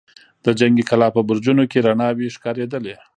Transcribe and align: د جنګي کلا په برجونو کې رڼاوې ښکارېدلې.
د 0.45 0.47
جنګي 0.59 0.83
کلا 0.89 1.07
په 1.15 1.21
برجونو 1.27 1.63
کې 1.71 1.83
رڼاوې 1.87 2.33
ښکارېدلې. 2.35 2.95